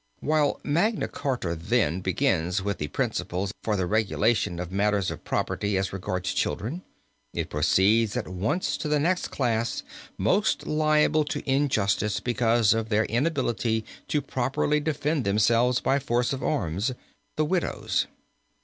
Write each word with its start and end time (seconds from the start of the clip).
While 0.19 0.59
Magna 0.63 1.07
Charta, 1.07 1.53
then, 1.55 1.99
begins 2.01 2.59
with 2.63 2.79
the 2.79 2.87
principles 2.87 3.53
for 3.61 3.75
the 3.75 3.85
regulation 3.85 4.59
of 4.59 4.71
matters 4.71 5.11
of 5.11 5.23
property 5.23 5.77
as 5.77 5.93
regards 5.93 6.33
children, 6.33 6.81
it 7.35 7.51
proceeds 7.51 8.17
at 8.17 8.27
once 8.27 8.77
to 8.77 8.87
the 8.87 8.99
next 8.99 9.27
class 9.27 9.83
most 10.17 10.65
liable 10.65 11.23
to 11.25 11.47
injustice 11.47 12.19
because 12.19 12.73
of 12.73 12.89
their 12.89 13.05
inability 13.05 13.85
to 14.07 14.23
properly 14.23 14.79
defend 14.79 15.23
themselves 15.23 15.79
by 15.79 15.99
force 15.99 16.33
of 16.33 16.41
arms 16.43 16.93
the 17.37 17.45
widows. 17.45 18.07